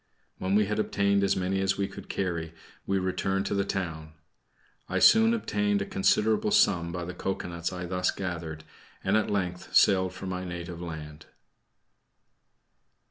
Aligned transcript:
When 0.39 0.55
we 0.55 0.65
had 0.65 0.79
obtained 0.79 1.23
as 1.23 1.35
many 1.35 1.61
as 1.61 1.77
we 1.77 1.87
could 1.87 2.09
carry, 2.09 2.55
we 2.87 2.97
returned 2.97 3.45
to 3.45 3.53
the 3.53 3.63
town. 3.63 4.13
I 4.89 4.97
soon 4.97 5.31
obtained 5.31 5.79
a 5.79 5.85
considerable 5.85 6.49
sum 6.49 6.91
by 6.91 7.05
the 7.05 7.13
cocoanuts 7.13 7.71
I 7.71 7.85
thus 7.85 8.09
gathered, 8.09 8.63
and 9.03 9.15
at 9.15 9.29
length 9.29 9.75
sailed 9.75 10.13
for 10.15 10.25
my 10.25 10.43
native 10.43 10.81
land. 10.81 11.27